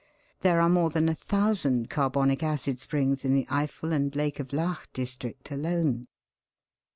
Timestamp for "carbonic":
1.91-2.41